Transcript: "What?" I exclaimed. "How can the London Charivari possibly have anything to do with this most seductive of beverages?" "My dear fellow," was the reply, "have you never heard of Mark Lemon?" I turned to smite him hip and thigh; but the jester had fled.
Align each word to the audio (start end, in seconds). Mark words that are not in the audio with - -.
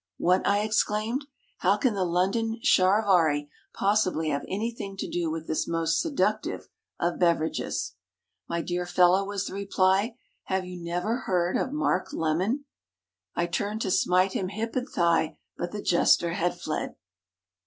"What?" 0.17 0.47
I 0.47 0.61
exclaimed. 0.63 1.25
"How 1.59 1.77
can 1.77 1.93
the 1.93 2.03
London 2.03 2.57
Charivari 2.63 3.51
possibly 3.75 4.29
have 4.29 4.43
anything 4.47 4.97
to 4.97 5.07
do 5.07 5.29
with 5.29 5.45
this 5.45 5.67
most 5.67 5.99
seductive 6.01 6.67
of 6.99 7.19
beverages?" 7.19 7.93
"My 8.49 8.63
dear 8.63 8.87
fellow," 8.87 9.23
was 9.23 9.45
the 9.45 9.53
reply, 9.53 10.17
"have 10.45 10.65
you 10.65 10.83
never 10.83 11.17
heard 11.27 11.55
of 11.55 11.71
Mark 11.71 12.13
Lemon?" 12.13 12.65
I 13.35 13.45
turned 13.45 13.81
to 13.81 13.91
smite 13.91 14.33
him 14.33 14.47
hip 14.47 14.75
and 14.75 14.89
thigh; 14.89 15.37
but 15.55 15.71
the 15.71 15.83
jester 15.83 16.31
had 16.33 16.59
fled. 16.59 16.95